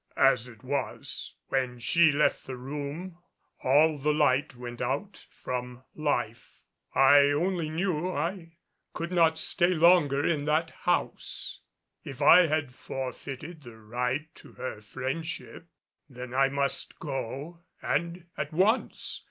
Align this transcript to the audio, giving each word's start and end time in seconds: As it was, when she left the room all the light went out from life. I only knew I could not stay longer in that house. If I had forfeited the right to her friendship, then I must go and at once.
As 0.17 0.47
it 0.47 0.63
was, 0.63 1.35
when 1.49 1.77
she 1.77 2.11
left 2.11 2.47
the 2.47 2.57
room 2.57 3.19
all 3.61 3.99
the 3.99 4.11
light 4.15 4.55
went 4.55 4.81
out 4.81 5.27
from 5.29 5.83
life. 5.93 6.63
I 6.95 7.25
only 7.29 7.69
knew 7.69 8.09
I 8.11 8.57
could 8.93 9.11
not 9.11 9.37
stay 9.37 9.67
longer 9.67 10.25
in 10.25 10.45
that 10.45 10.71
house. 10.71 11.59
If 12.03 12.19
I 12.19 12.47
had 12.47 12.73
forfeited 12.73 13.61
the 13.61 13.77
right 13.77 14.33
to 14.37 14.53
her 14.53 14.81
friendship, 14.81 15.67
then 16.09 16.33
I 16.33 16.49
must 16.49 16.97
go 16.97 17.61
and 17.83 18.25
at 18.35 18.51
once. 18.51 19.19